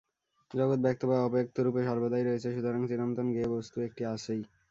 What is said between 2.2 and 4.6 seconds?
রয়েছে, সুতরাং চিরন্তন জ্ঞেয় বস্তু একটি আছেই।